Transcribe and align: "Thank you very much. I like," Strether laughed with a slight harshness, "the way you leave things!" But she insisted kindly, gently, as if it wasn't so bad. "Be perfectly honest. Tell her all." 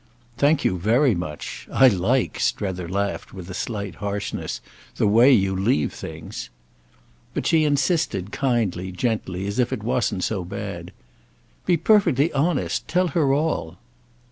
"Thank 0.35 0.65
you 0.65 0.79
very 0.79 1.13
much. 1.13 1.67
I 1.71 1.87
like," 1.87 2.39
Strether 2.39 2.89
laughed 2.89 3.35
with 3.35 3.51
a 3.51 3.53
slight 3.53 3.93
harshness, 4.01 4.59
"the 4.95 5.05
way 5.05 5.31
you 5.31 5.55
leave 5.55 5.93
things!" 5.93 6.49
But 7.35 7.45
she 7.45 7.65
insisted 7.65 8.31
kindly, 8.31 8.91
gently, 8.91 9.45
as 9.45 9.59
if 9.59 9.71
it 9.71 9.83
wasn't 9.83 10.23
so 10.23 10.43
bad. 10.43 10.91
"Be 11.67 11.77
perfectly 11.77 12.33
honest. 12.33 12.87
Tell 12.87 13.09
her 13.09 13.31
all." 13.31 13.77